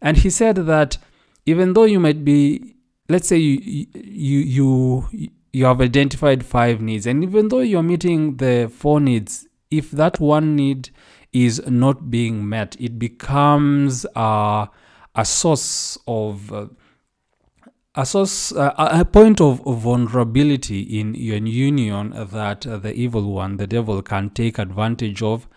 And 0.00 0.16
he 0.16 0.30
said 0.30 0.56
that 0.56 0.96
even 1.44 1.74
though 1.74 1.84
you 1.84 2.00
might 2.00 2.24
be, 2.24 2.76
let's 3.08 3.28
say 3.28 3.36
you 3.36 3.86
you 3.94 4.38
you 4.38 5.30
you 5.52 5.64
have 5.66 5.80
identified 5.80 6.44
five 6.44 6.80
needs, 6.80 7.06
and 7.06 7.22
even 7.22 7.48
though 7.48 7.60
you're 7.60 7.82
meeting 7.82 8.36
the 8.38 8.70
four 8.74 9.00
needs, 9.00 9.46
if 9.70 9.90
that 9.90 10.18
one 10.18 10.56
need 10.56 10.90
is 11.32 11.60
not 11.66 12.10
being 12.10 12.48
met, 12.48 12.76
it 12.80 12.98
becomes 12.98 14.06
a 14.16 14.68
a 15.14 15.24
source 15.24 15.98
of 16.06 16.52
uh, 16.52 16.66
a 17.98 18.06
source, 18.06 18.52
uh, 18.52 18.72
a 18.76 19.04
point 19.04 19.40
of 19.40 19.60
vulnerability 19.66 20.82
in 21.00 21.16
your 21.16 21.38
union 21.38 22.10
that 22.30 22.64
uh, 22.64 22.76
the 22.78 22.94
evil 22.94 23.32
one, 23.32 23.56
the 23.56 23.66
devil, 23.66 24.00
can 24.02 24.30
take 24.30 24.56
advantage 24.56 25.20
of 25.20 25.48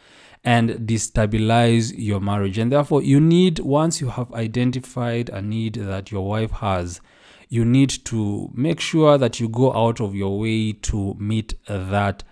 and 0.43 0.71
destabilize 0.71 1.93
your 1.95 2.19
marriage. 2.19 2.57
And 2.57 2.71
therefore, 2.71 3.03
you 3.03 3.19
need, 3.19 3.60
once 3.60 4.01
you 4.01 4.10
have 4.10 4.33
identified 4.33 5.29
a 5.29 5.39
need 5.39 5.75
that 5.75 6.12
your 6.12 6.27
wife 6.27 6.50
has, 6.50 7.00
you 7.48 7.63
need 7.63 7.91
to 8.05 8.50
make 8.55 8.79
sure 8.79 9.19
that 9.19 9.39
you 9.39 9.48
go 9.48 9.71
out 9.74 10.01
of 10.01 10.15
your 10.15 10.39
way 10.39 10.74
to 10.74 11.13
meet 11.19 11.53
that 11.67 12.24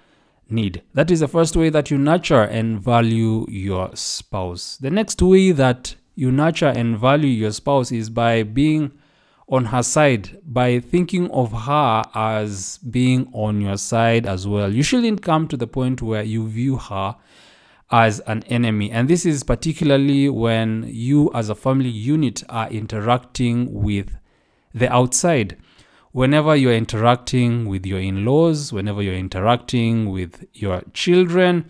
need. 0.49 0.81
That 0.95 1.11
is 1.11 1.19
the 1.19 1.27
first 1.27 1.55
way 1.55 1.69
that 1.69 1.91
you 1.91 1.99
nurture 1.99 2.41
and 2.41 2.81
value 2.81 3.45
your 3.47 3.91
spouse. 3.95 4.77
The 4.77 4.89
next 4.89 5.21
way 5.21 5.51
that 5.51 5.93
you 6.15 6.31
nurture 6.31 6.69
and 6.69 6.97
value 6.97 7.29
your 7.29 7.51
spouse 7.51 7.91
is 7.91 8.09
by 8.09 8.41
being 8.41 8.91
on 9.49 9.65
her 9.65 9.81
side 9.81 10.39
by 10.45 10.79
thinking 10.79 11.29
of 11.31 11.51
her 11.51 12.03
as 12.13 12.77
being 12.89 13.27
on 13.33 13.59
your 13.59 13.77
side 13.77 14.25
as 14.25 14.47
well. 14.47 14.73
You 14.73 14.83
shouldn't 14.83 15.21
come 15.21 15.47
to 15.47 15.57
the 15.57 15.67
point 15.67 16.01
where 16.01 16.23
you 16.23 16.47
view 16.47 16.77
her 16.77 17.15
as 17.91 18.19
an 18.21 18.43
enemy. 18.43 18.91
And 18.91 19.09
this 19.09 19.25
is 19.25 19.43
particularly 19.43 20.29
when 20.29 20.85
you, 20.87 21.31
as 21.33 21.49
a 21.49 21.55
family 21.55 21.89
unit, 21.89 22.43
are 22.47 22.69
interacting 22.69 23.73
with 23.73 24.15
the 24.73 24.91
outside. 24.93 25.57
Whenever 26.11 26.55
you're 26.55 26.73
interacting 26.73 27.67
with 27.67 27.85
your 27.85 27.99
in 27.99 28.25
laws, 28.25 28.71
whenever 28.71 29.01
you're 29.01 29.15
interacting 29.15 30.11
with 30.11 30.45
your 30.53 30.83
children, 30.93 31.67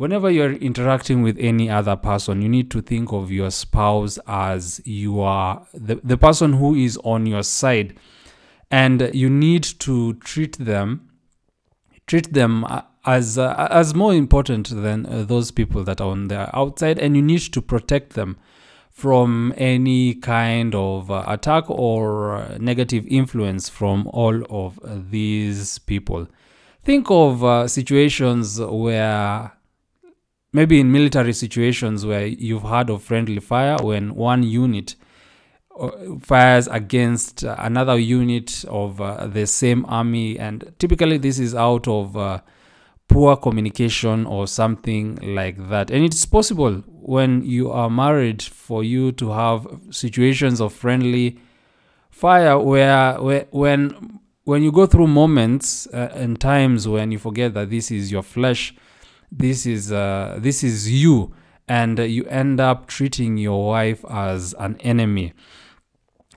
whenever 0.00 0.30
you're 0.30 0.54
interacting 0.54 1.20
with 1.20 1.36
any 1.38 1.68
other 1.68 1.94
person, 1.94 2.40
you 2.40 2.48
need 2.48 2.70
to 2.70 2.80
think 2.80 3.12
of 3.12 3.30
your 3.30 3.50
spouse 3.50 4.18
as 4.26 4.80
you 4.86 5.20
are 5.20 5.66
the, 5.74 5.96
the 6.02 6.16
person 6.16 6.54
who 6.54 6.74
is 6.74 6.98
on 7.04 7.26
your 7.26 7.42
side. 7.42 7.94
And 8.70 9.10
you 9.12 9.28
need 9.28 9.62
to 9.80 10.14
treat 10.14 10.56
them 10.56 11.10
treat 12.06 12.32
them 12.32 12.64
as 13.04 13.36
uh, 13.36 13.68
as 13.70 13.94
more 13.94 14.14
important 14.14 14.68
than 14.70 15.04
uh, 15.04 15.22
those 15.22 15.50
people 15.50 15.84
that 15.84 16.00
are 16.00 16.10
on 16.10 16.28
the 16.28 16.56
outside 16.56 16.98
and 16.98 17.14
you 17.14 17.22
need 17.22 17.40
to 17.40 17.60
protect 17.60 18.14
them 18.14 18.36
from 18.90 19.52
any 19.56 20.14
kind 20.14 20.74
of 20.74 21.10
uh, 21.10 21.22
attack 21.28 21.64
or 21.68 22.36
uh, 22.36 22.58
negative 22.58 23.06
influence 23.06 23.68
from 23.68 24.08
all 24.08 24.42
of 24.50 24.78
these 25.10 25.78
people 25.78 26.26
think 26.84 27.06
of 27.10 27.44
uh, 27.44 27.68
situations 27.68 28.60
where 28.60 29.52
maybe 30.52 30.80
in 30.80 30.90
military 30.90 31.32
situations 31.32 32.04
where 32.04 32.26
you've 32.26 32.62
heard 32.62 32.90
of 32.90 33.02
friendly 33.02 33.40
fire 33.40 33.76
when 33.82 34.14
one 34.14 34.42
unit 34.42 34.96
uh, 35.78 35.90
fires 36.20 36.66
against 36.68 37.42
another 37.42 37.98
unit 37.98 38.64
of 38.68 39.00
uh, 39.00 39.26
the 39.26 39.46
same 39.46 39.84
army. 39.86 40.38
And 40.38 40.72
typically 40.78 41.18
this 41.18 41.38
is 41.38 41.54
out 41.54 41.86
of 41.86 42.16
uh, 42.16 42.40
poor 43.08 43.36
communication 43.36 44.26
or 44.26 44.46
something 44.46 45.18
like 45.22 45.68
that. 45.68 45.90
And 45.90 46.04
it's 46.04 46.26
possible 46.26 46.82
when 46.86 47.44
you 47.44 47.70
are 47.70 47.90
married 47.90 48.42
for 48.42 48.82
you 48.82 49.12
to 49.12 49.30
have 49.30 49.66
situations 49.90 50.60
of 50.60 50.72
friendly 50.72 51.38
fire 52.10 52.58
where, 52.58 53.20
where 53.20 53.46
when 53.50 54.20
when 54.44 54.62
you 54.64 54.72
go 54.72 54.84
through 54.84 55.06
moments 55.06 55.86
uh, 55.88 56.10
and 56.14 56.40
times 56.40 56.88
when 56.88 57.12
you 57.12 57.18
forget 57.18 57.54
that 57.54 57.70
this 57.70 57.90
is 57.90 58.10
your 58.10 58.22
flesh 58.22 58.74
this 59.30 59.66
is 59.66 59.92
uh, 59.92 60.38
this 60.40 60.62
is 60.62 60.90
you 60.90 61.32
and 61.68 61.98
you 61.98 62.24
end 62.24 62.60
up 62.60 62.86
treating 62.88 63.36
your 63.36 63.68
wife 63.68 64.04
as 64.10 64.54
an 64.58 64.76
enemy. 64.80 65.32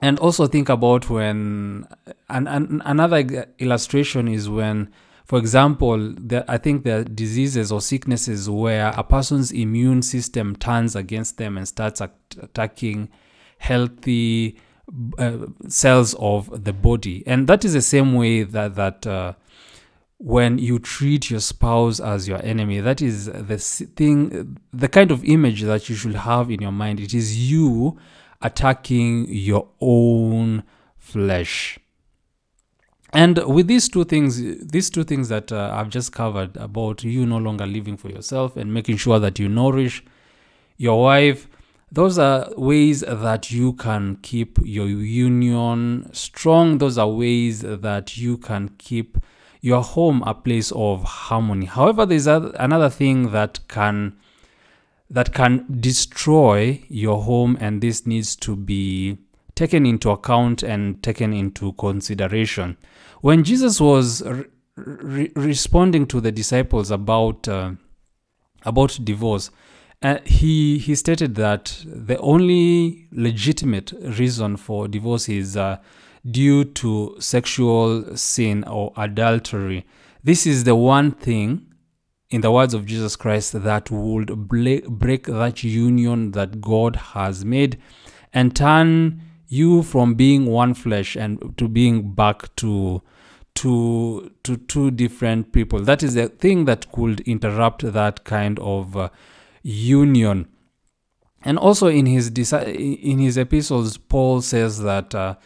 And 0.00 0.18
also 0.18 0.46
think 0.46 0.68
about 0.68 1.08
when 1.10 1.86
and, 2.28 2.48
and 2.48 2.82
another 2.84 3.46
illustration 3.58 4.28
is 4.28 4.48
when 4.48 4.92
for 5.24 5.38
example 5.38 6.14
i 6.48 6.58
think 6.58 6.84
there 6.84 6.98
are 6.98 7.04
diseases 7.04 7.72
or 7.72 7.80
sicknesses 7.80 8.50
where 8.50 8.92
a 8.96 9.02
person's 9.02 9.50
immune 9.50 10.02
system 10.02 10.54
turns 10.56 10.94
against 10.94 11.38
them 11.38 11.56
and 11.56 11.66
starts 11.66 12.02
attacking 12.02 13.08
healthy 13.58 14.58
uh, 15.18 15.38
cells 15.68 16.14
of 16.18 16.64
the 16.64 16.72
body. 16.72 17.22
And 17.26 17.46
that 17.46 17.64
is 17.64 17.72
the 17.72 17.82
same 17.82 18.14
way 18.14 18.42
that 18.42 18.74
that 18.74 19.06
uh, 19.06 19.32
when 20.24 20.56
you 20.56 20.78
treat 20.78 21.30
your 21.30 21.38
spouse 21.38 22.00
as 22.00 22.26
your 22.26 22.42
enemy 22.42 22.80
that 22.80 23.02
is 23.02 23.26
the 23.26 23.58
thing 23.58 24.58
the 24.72 24.88
kind 24.88 25.10
of 25.10 25.22
image 25.22 25.60
that 25.60 25.90
you 25.90 25.94
should 25.94 26.14
have 26.14 26.50
in 26.50 26.62
your 26.62 26.72
mind. 26.72 26.98
It 26.98 27.12
is 27.12 27.50
you 27.50 27.98
attacking 28.40 29.26
your 29.28 29.68
own 29.82 30.62
flesh. 30.96 31.78
And 33.12 33.36
with 33.44 33.66
these 33.66 33.86
two 33.86 34.04
things 34.04 34.40
these 34.66 34.88
two 34.88 35.04
things 35.04 35.28
that 35.28 35.52
uh, 35.52 35.70
i've 35.74 35.90
just 35.90 36.12
covered 36.12 36.56
about 36.56 37.04
you 37.04 37.26
no 37.26 37.36
longer 37.36 37.66
living 37.66 37.98
for 37.98 38.08
yourself 38.08 38.56
and 38.56 38.72
making 38.72 38.96
sure 38.96 39.18
that 39.18 39.38
you 39.38 39.48
nourish 39.48 40.02
your 40.78 41.02
wife 41.02 41.48
those 41.92 42.18
are 42.18 42.48
ways 42.56 43.00
that 43.06 43.52
you 43.52 43.74
can 43.74 44.16
keep 44.16 44.58
your 44.64 44.88
union 44.88 46.08
strong. 46.12 46.78
Those 46.78 46.98
are 46.98 47.08
ways 47.08 47.60
that 47.60 48.16
you 48.16 48.36
can 48.36 48.70
keep 48.78 49.16
your 49.64 49.82
home 49.82 50.22
a 50.26 50.34
place 50.34 50.70
of 50.72 51.02
harmony. 51.04 51.64
However, 51.64 52.04
there's 52.04 52.26
another 52.26 52.90
thing 52.90 53.32
that 53.32 53.60
can 53.66 54.14
that 55.08 55.32
can 55.32 55.64
destroy 55.80 56.82
your 56.88 57.22
home, 57.22 57.56
and 57.58 57.80
this 57.80 58.06
needs 58.06 58.36
to 58.36 58.56
be 58.56 59.16
taken 59.54 59.86
into 59.86 60.10
account 60.10 60.62
and 60.62 61.02
taken 61.02 61.32
into 61.32 61.72
consideration. 61.74 62.76
When 63.22 63.42
Jesus 63.42 63.80
was 63.80 64.22
re- 64.76 65.32
responding 65.34 66.08
to 66.08 66.20
the 66.20 66.30
disciples 66.30 66.90
about 66.90 67.48
uh, 67.48 67.72
about 68.64 68.98
divorce, 69.02 69.50
uh, 70.02 70.18
he 70.26 70.76
he 70.76 70.94
stated 70.94 71.36
that 71.36 71.82
the 71.86 72.18
only 72.18 73.08
legitimate 73.12 73.92
reason 74.18 74.58
for 74.58 74.88
divorce 74.88 75.26
is 75.30 75.56
uh, 75.56 75.78
due 76.30 76.64
to 76.64 77.16
sexual 77.18 78.16
sin 78.16 78.64
or 78.64 78.92
adultery. 78.96 79.84
This 80.22 80.46
is 80.46 80.64
the 80.64 80.74
one 80.74 81.12
thing, 81.12 81.66
in 82.30 82.40
the 82.40 82.50
words 82.50 82.72
of 82.74 82.86
Jesus 82.86 83.14
Christ, 83.16 83.52
that 83.62 83.90
would 83.90 84.48
break 84.48 85.26
that 85.26 85.62
union 85.62 86.32
that 86.32 86.60
God 86.60 86.96
has 86.96 87.44
made 87.44 87.78
and 88.32 88.56
turn 88.56 89.20
you 89.46 89.82
from 89.82 90.14
being 90.14 90.46
one 90.46 90.74
flesh 90.74 91.16
and 91.16 91.56
to 91.58 91.68
being 91.68 92.12
back 92.12 92.54
to 92.56 93.02
to 93.54 94.32
to 94.42 94.56
two 94.56 94.90
different 94.90 95.52
people 95.52 95.78
that 95.78 96.02
is 96.02 96.14
the 96.14 96.28
thing 96.28 96.64
that 96.64 96.90
could 96.90 97.20
interrupt 97.20 97.92
that 97.92 98.24
kind 98.24 98.58
of 98.58 98.96
uh, 98.96 99.08
union 99.62 100.48
and 101.44 101.56
also 101.56 101.86
in 101.86 102.06
his 102.06 102.28
in 102.30 103.18
his 103.18 103.36
epistles 103.36 103.96
paul 103.96 104.40
says 104.40 104.82
that 104.82 105.14
uh, 105.14 105.36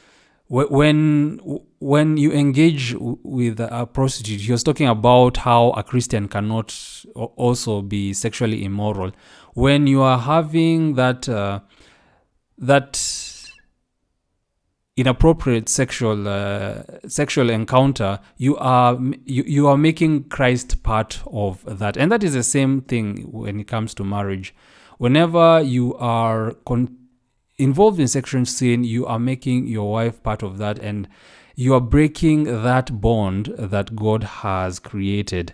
when 0.48 1.40
when 1.78 2.16
you 2.16 2.32
engage 2.32 2.94
with 2.98 3.60
a 3.60 3.86
prostitute, 3.86 4.40
he 4.40 4.52
was 4.52 4.62
talking 4.62 4.88
about 4.88 5.38
how 5.38 5.70
a 5.70 5.82
Christian 5.82 6.26
cannot 6.26 6.74
also 7.14 7.82
be 7.82 8.12
sexually 8.12 8.64
immoral. 8.64 9.12
When 9.54 9.86
you 9.86 10.02
are 10.02 10.18
having 10.18 10.94
that 10.94 11.28
uh, 11.28 11.60
that 12.56 12.98
inappropriate 14.96 15.68
sexual 15.68 16.26
uh, 16.26 16.82
sexual 17.06 17.50
encounter, 17.50 18.18
you 18.38 18.56
are 18.56 18.98
you, 19.24 19.44
you 19.44 19.68
are 19.68 19.76
making 19.76 20.24
Christ 20.24 20.82
part 20.82 21.20
of 21.30 21.62
that, 21.78 21.96
and 21.96 22.10
that 22.10 22.24
is 22.24 22.32
the 22.32 22.42
same 22.42 22.80
thing 22.80 23.30
when 23.30 23.60
it 23.60 23.68
comes 23.68 23.94
to 23.94 24.04
marriage. 24.04 24.54
Whenever 24.96 25.60
you 25.62 25.94
are 25.96 26.54
con- 26.66 26.97
involved 27.58 28.00
in 28.00 28.08
sexual 28.08 28.46
sin, 28.46 28.84
you 28.84 29.06
are 29.06 29.18
making 29.18 29.66
your 29.66 29.90
wife 29.90 30.22
part 30.22 30.42
of 30.42 30.58
that 30.58 30.78
and 30.78 31.08
you 31.56 31.74
are 31.74 31.80
breaking 31.80 32.44
that 32.44 33.00
bond 33.00 33.46
that 33.58 33.96
God 33.96 34.22
has 34.22 34.78
created. 34.78 35.52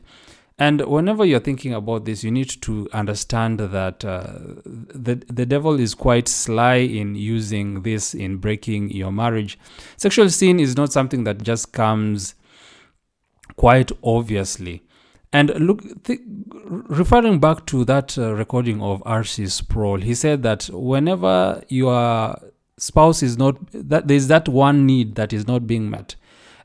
And 0.58 0.82
whenever 0.82 1.24
you're 1.24 1.40
thinking 1.40 1.74
about 1.74 2.04
this, 2.04 2.22
you 2.22 2.30
need 2.30 2.50
to 2.62 2.88
understand 2.92 3.58
that 3.58 4.04
uh, 4.04 4.34
the, 4.64 5.22
the 5.26 5.46
devil 5.46 5.80
is 5.80 5.94
quite 5.94 6.28
sly 6.28 6.76
in 6.76 7.16
using 7.16 7.82
this 7.82 8.14
in 8.14 8.36
breaking 8.36 8.90
your 8.90 9.10
marriage. 9.10 9.58
Sexual 9.96 10.30
sin 10.30 10.60
is 10.60 10.76
not 10.76 10.92
something 10.92 11.24
that 11.24 11.42
just 11.42 11.72
comes 11.72 12.34
quite 13.56 13.90
obviously. 14.02 14.82
And 15.34 15.50
look, 15.56 15.82
th- 16.04 16.20
referring 16.64 17.40
back 17.40 17.66
to 17.66 17.84
that 17.86 18.16
uh, 18.16 18.34
recording 18.34 18.80
of 18.80 19.02
R.C. 19.04 19.48
Sproul, 19.48 20.00
he 20.00 20.14
said 20.14 20.44
that 20.44 20.70
whenever 20.72 21.60
your 21.68 22.38
spouse 22.78 23.20
is 23.20 23.36
not, 23.36 23.56
that 23.72 24.06
there's 24.06 24.28
that 24.28 24.48
one 24.48 24.86
need 24.86 25.16
that 25.16 25.32
is 25.32 25.48
not 25.48 25.66
being 25.66 25.90
met, 25.90 26.14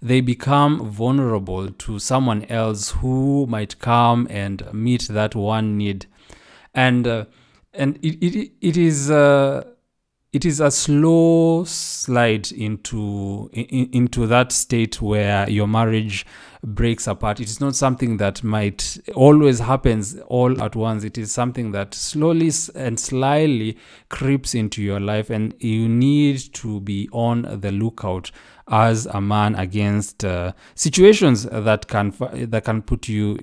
they 0.03 0.21
become 0.21 0.87
vulnerable 0.87 1.71
to 1.71 1.97
someone 1.97 2.45
else 2.45 2.91
who 2.91 3.47
might 3.47 3.79
come 3.79 4.27
and 4.29 4.63
meet 4.71 5.07
that 5.09 5.33
one 5.33 5.75
need. 5.75 6.05
And 6.75 7.07
uh, 7.07 7.25
and 7.73 7.97
it, 8.03 8.23
it, 8.23 8.51
it 8.61 8.77
is 8.77 9.09
uh, 9.09 9.63
it 10.31 10.45
is 10.45 10.59
a 10.59 10.69
slow 10.69 11.63
slide 11.63 12.51
into 12.51 13.49
in, 13.51 13.89
into 13.93 14.27
that 14.27 14.51
state 14.51 15.01
where 15.01 15.49
your 15.49 15.67
marriage 15.67 16.23
breaks 16.63 17.07
apart. 17.07 17.39
It 17.39 17.49
is 17.49 17.61
not 17.61 17.75
something 17.75 18.17
that 18.17 18.43
might 18.43 18.97
always 19.15 19.59
happens 19.59 20.17
all 20.27 20.61
at 20.61 20.75
once. 20.75 21.03
It 21.03 21.17
is 21.17 21.31
something 21.31 21.71
that 21.71 21.93
slowly 21.93 22.51
and 22.75 22.99
slyly 22.99 23.77
creeps 24.09 24.53
into 24.53 24.83
your 24.83 24.99
life 24.99 25.29
and 25.29 25.55
you 25.59 25.87
need 25.87 26.53
to 26.55 26.81
be 26.81 27.09
on 27.11 27.59
the 27.61 27.71
lookout 27.71 28.31
as 28.69 29.05
a 29.07 29.21
man 29.21 29.55
against 29.55 30.23
uh, 30.23 30.53
situations 30.75 31.43
that 31.43 31.87
can 31.87 32.13
that 32.19 32.63
can 32.65 32.81
put 32.81 33.07
you 33.07 33.39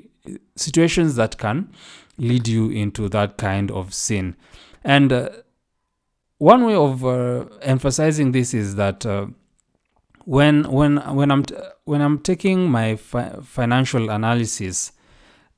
situations 0.54 1.16
that 1.16 1.38
can 1.38 1.70
lead 2.18 2.48
you 2.48 2.70
into 2.70 3.08
that 3.08 3.36
kind 3.36 3.70
of 3.70 3.92
sin. 3.94 4.36
And 4.84 5.12
uh, 5.12 5.28
one 6.38 6.64
way 6.64 6.74
of 6.74 7.04
uh, 7.04 7.46
emphasizing 7.62 8.32
this 8.32 8.54
is 8.54 8.76
that 8.76 9.06
uh, 9.06 9.26
when 10.26 10.64
when 10.64 10.96
when 11.14 11.30
I'm 11.30 11.44
t- 11.44 11.54
when 11.84 12.02
I'm 12.02 12.18
taking 12.18 12.68
my 12.68 12.96
fi- 12.96 13.36
financial 13.44 14.10
analysis 14.10 14.90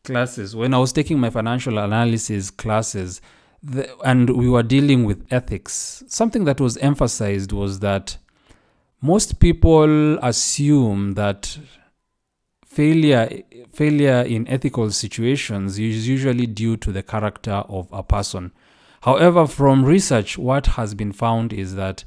classes, 0.05 0.55
when 0.55 0.75
I 0.75 0.79
was 0.79 0.93
taking 0.93 1.19
my 1.19 1.31
financial 1.31 1.79
analysis 1.79 2.51
classes, 2.51 3.23
the, 3.63 3.91
and 4.05 4.29
we 4.37 4.47
were 4.47 4.63
dealing 4.63 5.05
with 5.07 5.27
ethics, 5.31 6.05
something 6.07 6.45
that 6.45 6.61
was 6.61 6.77
emphasized 6.79 7.51
was 7.51 7.81
that 7.81 8.19
most 9.01 9.41
people 9.41 10.19
assume 10.19 11.15
that 11.15 11.59
failure 12.67 13.43
failure 13.73 14.21
in 14.21 14.47
ethical 14.49 14.91
situations 14.91 15.79
is 15.79 16.07
usually 16.07 16.47
due 16.47 16.77
to 16.77 16.93
the 16.93 17.03
character 17.03 17.65
of 17.71 17.89
a 17.91 18.03
person. 18.03 18.53
However, 19.01 19.47
from 19.47 19.87
research, 19.87 20.37
what 20.37 20.67
has 20.67 20.95
been 20.95 21.13
found 21.13 21.55
is 21.55 21.75
that 21.77 22.05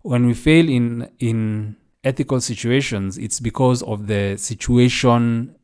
when 0.00 0.24
we 0.24 0.32
fail 0.32 0.66
in 0.66 1.10
in 1.18 1.76
ethical 2.04 2.40
situations, 2.40 3.18
it's 3.18 3.40
because 3.40 3.82
of 3.82 4.06
the 4.06 4.36
situation 4.36 5.54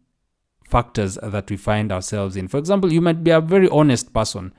factors 0.68 1.18
that 1.22 1.48
we 1.50 1.56
find 1.56 1.92
ourselves 1.92 2.36
in. 2.36 2.48
For 2.48 2.58
example, 2.58 2.92
you 2.92 3.00
might 3.00 3.22
be 3.22 3.30
a 3.30 3.40
very 3.40 3.68
honest 3.68 4.12
person. 4.12 4.52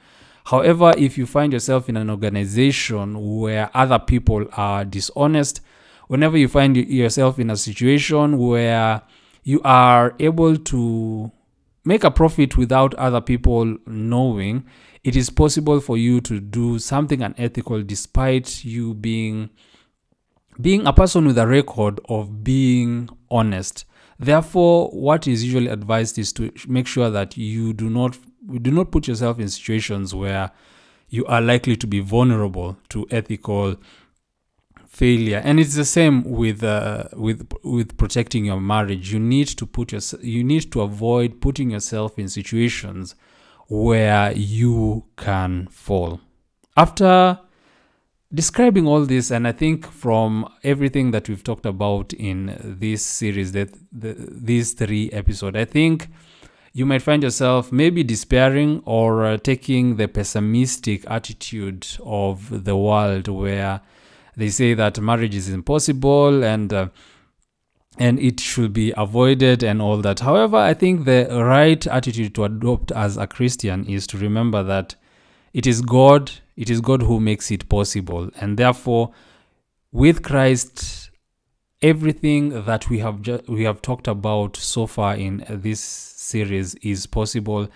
However, 0.46 0.94
if 0.98 1.18
you 1.18 1.26
find 1.26 1.52
yourself 1.52 1.90
in 1.90 1.98
an 1.98 2.10
organization 2.10 3.40
where 3.40 3.70
other 3.74 4.00
people 4.00 4.46
are 4.54 4.86
dishonest, 4.86 5.60
whenever 6.08 6.38
you 6.38 6.48
find 6.48 6.78
yourself 6.78 7.38
in 7.38 7.50
a 7.50 7.58
situation 7.58 8.38
where 8.38 9.02
you 9.44 9.62
are 9.64 10.16
able 10.20 10.56
to 10.56 11.32
make 11.84 12.04
a 12.04 12.12
profit 12.12 12.58
without 12.58 12.94
other 12.96 13.22
people 13.22 13.78
knowing, 13.86 14.66
it 15.04 15.16
is 15.16 15.30
possible 15.30 15.80
for 15.80 15.98
you 15.98 16.22
to 16.22 16.40
do 16.40 16.80
something 16.80 17.22
unethical 17.22 17.84
despite 17.84 18.64
you 18.64 18.94
being 18.94 19.50
being 20.62 20.86
a 20.88 20.94
person 20.94 21.26
with 21.26 21.38
a 21.38 21.48
record 21.48 22.00
of 22.10 22.44
being 22.44 23.10
honest 23.30 23.86
therefore 24.20 24.90
what 24.90 25.28
is 25.28 25.44
usually 25.44 25.68
advised 25.68 26.18
is 26.18 26.34
to 26.34 26.52
make 26.68 26.88
sure 26.88 27.10
that 27.10 27.38
you 27.38 27.74
do 27.74 27.90
not 27.90 28.18
do 28.62 28.72
not 28.72 28.92
put 28.92 29.08
yourself 29.08 29.40
in 29.40 29.48
situations 29.50 30.16
where 30.16 30.52
you 31.10 31.26
are 31.26 31.42
likely 31.42 31.76
to 31.76 31.88
be 31.88 32.00
vulnerable 32.00 32.78
to 32.90 33.06
ethical 33.12 33.76
failure 34.88 35.42
and 35.44 35.60
it's 35.60 35.76
the 35.76 35.86
same 35.86 36.24
with 36.24 36.64
uh, 36.64 37.04
with 37.14 37.48
with 37.64 37.98
protecting 37.98 38.46
your 38.46 38.60
marriage 38.60 39.12
you 39.12 39.20
need 39.20 39.48
to 39.48 39.66
put 39.66 39.92
your 39.92 40.02
you 40.22 40.44
need 40.44 40.72
to 40.72 40.82
avoid 40.82 41.40
putting 41.40 41.70
yourself 41.72 42.18
in 42.18 42.28
situations 42.28 43.16
where 43.68 44.32
you 44.32 45.04
can 45.18 45.68
fall. 45.68 46.22
After 46.76 47.40
describing 48.34 48.88
all 48.88 49.06
this, 49.06 49.32
and 49.32 49.48
I 49.48 49.52
think 49.52 49.90
from 49.90 50.52
everything 50.64 51.12
that 51.12 51.30
we've 51.30 51.44
talked 51.44 51.66
about 51.66 52.14
in 52.14 52.58
this 52.62 53.06
series, 53.06 53.54
that 53.54 53.70
the, 53.92 54.16
these 54.18 54.74
three 54.74 55.10
episodes, 55.12 55.58
I 55.58 55.66
think 55.66 56.10
you 56.74 56.86
might 56.86 57.02
find 57.02 57.24
yourself 57.24 57.72
maybe 57.72 58.04
despairing 58.04 58.82
or 58.86 59.26
uh, 59.26 59.38
taking 59.38 59.96
the 59.96 60.08
pessimistic 60.08 61.04
attitude 61.10 61.88
of 62.04 62.66
the 62.66 62.76
world 62.76 63.28
where 63.28 63.82
they 64.36 64.50
say 64.50 64.74
that 64.76 65.00
marriage 65.00 65.34
is 65.34 65.50
impossible 65.50 66.44
and 66.44 66.72
uh, 66.72 66.90
and 68.00 68.20
it 68.20 68.40
should 68.40 68.74
be 68.74 68.94
avoided 68.96 69.64
and 69.64 69.82
all 69.82 69.98
that. 69.98 70.20
However, 70.20 70.58
I 70.58 70.76
think 70.76 71.06
the 71.06 71.28
right 71.32 71.88
attitude 71.88 72.36
to 72.36 72.44
adopt 72.44 72.92
as 72.92 73.18
a 73.18 73.26
Christian 73.26 73.86
is 73.86 74.06
to 74.08 74.20
remember 74.20 74.62
that 74.62 74.94
it 75.54 75.68
is 75.68 75.82
God, 75.82 76.32
it 76.56 76.70
is 76.70 76.82
God 76.82 77.04
who 77.04 77.20
makes 77.20 77.52
it 77.52 77.70
possible. 77.70 78.30
And 78.40 78.58
therefore, 78.58 79.12
with 79.92 80.24
Christ, 80.24 81.10
everything 81.82 82.66
that 82.66 82.90
we 82.90 83.00
have 83.00 83.22
ju- 83.22 83.42
we 83.48 83.64
have 83.64 83.82
talked 83.82 84.08
about 84.08 84.58
so 84.58 84.88
far 84.88 85.16
in 85.16 85.44
this 85.50 85.80
series 85.80 86.76
is 86.76 87.06
possible. 87.06 87.68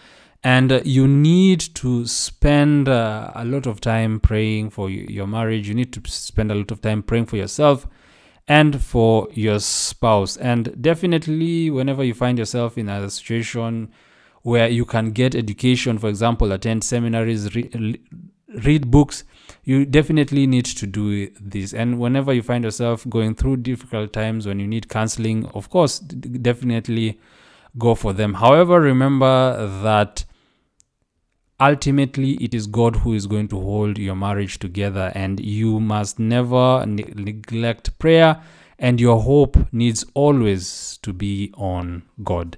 And 0.43 0.71
uh, 0.71 0.81
you 0.83 1.07
need 1.07 1.59
to 1.75 2.07
spend 2.07 2.89
uh, 2.89 3.31
a 3.35 3.45
lot 3.45 3.67
of 3.67 3.79
time 3.79 4.19
praying 4.19 4.71
for 4.71 4.89
your 4.89 5.27
marriage. 5.27 5.67
You 5.67 5.75
need 5.75 5.93
to 5.93 6.01
spend 6.09 6.51
a 6.51 6.55
lot 6.55 6.71
of 6.71 6.81
time 6.81 7.03
praying 7.03 7.27
for 7.27 7.37
yourself 7.37 7.87
and 8.47 8.81
for 8.81 9.27
your 9.33 9.59
spouse. 9.59 10.37
And 10.37 10.75
definitely, 10.81 11.69
whenever 11.69 12.03
you 12.03 12.15
find 12.15 12.39
yourself 12.39 12.77
in 12.77 12.89
a 12.89 13.09
situation 13.09 13.91
where 14.43 14.67
you 14.67 14.85
can 14.85 15.11
get 15.11 15.35
education, 15.35 15.97
for 15.97 16.09
example, 16.09 16.51
attend 16.51 16.83
seminaries, 16.83 17.55
re- 17.55 18.01
read 18.63 18.89
books, 18.89 19.23
you 19.63 19.85
definitely 19.85 20.47
need 20.47 20.65
to 20.65 20.87
do 20.87 21.29
this. 21.39 21.73
And 21.73 21.99
whenever 21.99 22.33
you 22.33 22.41
find 22.41 22.63
yourself 22.63 23.07
going 23.09 23.35
through 23.35 23.57
difficult 23.57 24.11
times 24.13 24.47
when 24.47 24.59
you 24.59 24.67
need 24.67 24.89
counseling, 24.89 25.45
of 25.53 25.69
course, 25.69 25.99
definitely 25.99 27.19
go 27.77 27.95
for 27.95 28.13
them. 28.13 28.33
However, 28.33 28.81
remember 28.81 29.67
that 29.83 30.25
ultimately 31.59 32.31
it 32.43 32.53
is 32.53 32.65
God 32.65 32.97
who 32.97 33.13
is 33.13 33.27
going 33.27 33.47
to 33.49 33.61
hold 33.61 33.97
your 33.97 34.15
marriage 34.15 34.57
together, 34.57 35.11
and 35.13 35.39
you 35.39 35.79
must 35.79 36.17
never 36.17 36.83
ne- 36.85 37.13
neglect 37.15 37.97
prayer, 37.99 38.41
and 38.79 38.99
your 38.99 39.21
hope 39.21 39.55
needs 39.71 40.03
always 40.15 40.97
to 41.03 41.13
be 41.13 41.53
on 41.55 42.01
God. 42.23 42.57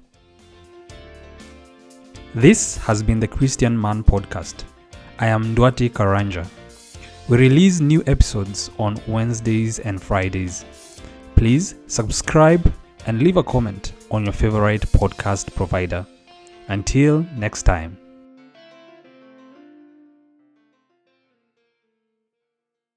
This 2.35 2.77
has 2.77 3.03
been 3.03 3.19
the 3.19 3.27
Christian 3.27 3.79
Man 3.79 4.03
Podcast. 4.03 4.63
I 5.19 5.27
am 5.27 5.53
Duati 5.55 5.87
Karanja. 5.91 6.47
We 7.29 7.37
release 7.37 7.79
new 7.79 8.03
episodes 8.07 8.71
on 8.79 8.99
Wednesdays 9.07 9.77
and 9.77 10.01
Fridays. 10.01 10.65
Please 11.35 11.75
subscribe 11.85 12.73
and 13.05 13.21
leave 13.21 13.37
a 13.37 13.43
comment 13.43 13.93
on 14.09 14.23
your 14.23 14.33
favorite 14.33 14.81
podcast 14.81 15.53
provider. 15.53 16.07
Until 16.69 17.23
next 17.37 17.63
time. 17.63 18.02